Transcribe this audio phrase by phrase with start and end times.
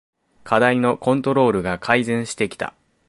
[0.43, 2.73] 課題のコントロールが改善してきた